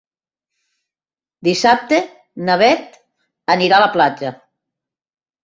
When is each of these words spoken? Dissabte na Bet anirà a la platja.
Dissabte 1.47 1.99
na 2.49 2.57
Bet 2.63 2.99
anirà 3.57 3.79
a 3.79 3.85
la 3.87 3.93
platja. 3.99 4.35